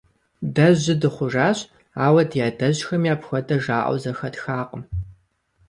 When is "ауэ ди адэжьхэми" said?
2.05-3.09